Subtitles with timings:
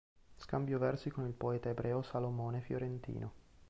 [0.37, 3.33] Scambiò versi con il poeta ebreo Salomone Fiorentino.